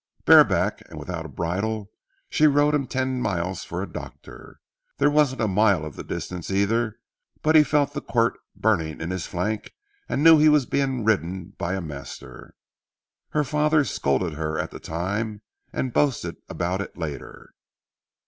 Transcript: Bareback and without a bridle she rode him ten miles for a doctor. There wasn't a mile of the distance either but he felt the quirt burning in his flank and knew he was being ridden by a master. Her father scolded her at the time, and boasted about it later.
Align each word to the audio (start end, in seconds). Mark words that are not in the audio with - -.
Bareback 0.25 0.81
and 0.89 0.97
without 0.97 1.27
a 1.27 1.29
bridle 1.29 1.91
she 2.27 2.47
rode 2.47 2.73
him 2.73 2.87
ten 2.87 3.21
miles 3.21 3.63
for 3.63 3.83
a 3.83 3.87
doctor. 3.87 4.59
There 4.97 5.11
wasn't 5.11 5.41
a 5.43 5.47
mile 5.47 5.85
of 5.85 5.95
the 5.95 6.03
distance 6.03 6.49
either 6.49 6.97
but 7.43 7.53
he 7.53 7.63
felt 7.63 7.93
the 7.93 8.01
quirt 8.01 8.39
burning 8.55 8.99
in 8.99 9.11
his 9.11 9.27
flank 9.27 9.75
and 10.09 10.23
knew 10.23 10.39
he 10.39 10.49
was 10.49 10.65
being 10.65 11.03
ridden 11.03 11.53
by 11.55 11.75
a 11.75 11.81
master. 11.81 12.55
Her 13.29 13.43
father 13.43 13.85
scolded 13.85 14.33
her 14.33 14.57
at 14.57 14.71
the 14.71 14.79
time, 14.79 15.43
and 15.71 15.93
boasted 15.93 16.37
about 16.49 16.81
it 16.81 16.97
later. 16.97 17.53